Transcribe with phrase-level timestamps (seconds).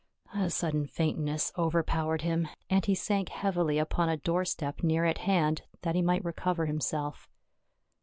[0.33, 5.61] A sudden faintness overpowered him, and he sank heavily upon a doorstep near at hand,
[5.83, 7.29] that he might recover himself.